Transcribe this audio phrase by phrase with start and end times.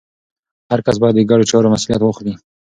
[0.71, 2.33] هر کس باید د ګډو چارو مسوولیت واخلي.